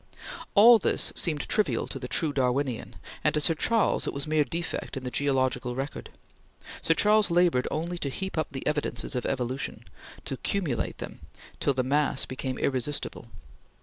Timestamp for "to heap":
7.99-8.35